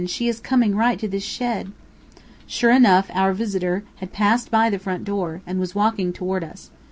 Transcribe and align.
She 0.07 0.27
is 0.27 0.39
coming 0.39 0.73
right 0.73 0.97
to 0.97 1.07
this 1.07 1.21
shed." 1.21 1.71
Sure 2.47 2.71
enough, 2.71 3.11
our 3.13 3.33
visitor 3.33 3.83
had 3.97 4.11
passed 4.11 4.49
by 4.49 4.67
the 4.71 4.79
front 4.79 5.03
door, 5.03 5.41
and 5.45 5.59
was 5.59 5.75
walking 5.75 6.11
toward 6.11 6.43
us. 6.43 6.71